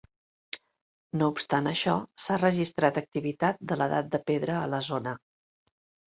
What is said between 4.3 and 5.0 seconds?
pedra a la